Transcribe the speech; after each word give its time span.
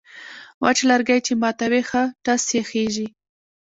وچ 0.63 0.77
لرگی 0.89 1.19
چې 1.25 1.33
ماتوې، 1.41 1.81
ښه 1.89 2.01
ټس 2.23 2.43
یې 2.55 2.61
خېژي. 2.69 3.07